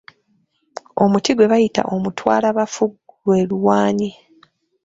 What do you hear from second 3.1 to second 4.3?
lwe luwaanyi.